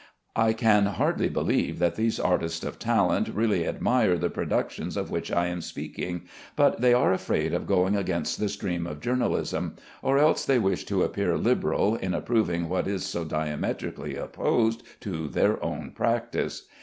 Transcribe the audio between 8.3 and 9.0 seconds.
the stream of